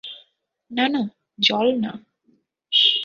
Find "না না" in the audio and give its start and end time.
0.71-1.01